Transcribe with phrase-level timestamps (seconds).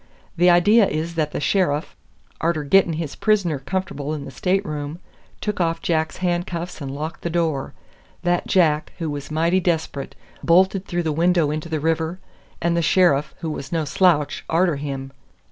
[0.35, 1.95] The idea is that the sheriff,
[2.41, 4.97] arter getting his prisoner comf'ble in the stateroom,
[5.41, 7.75] took off Jack's handcuffs and locked the door;
[8.23, 12.17] that Jack, who was mighty desp'rate, bolted through the window into the river,
[12.59, 15.11] and the sheriff, who was no slouch, arter him.